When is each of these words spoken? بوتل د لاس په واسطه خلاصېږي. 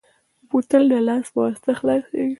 بوتل 0.49 0.83
د 0.91 0.93
لاس 1.07 1.25
په 1.33 1.39
واسطه 1.45 1.71
خلاصېږي. 1.79 2.29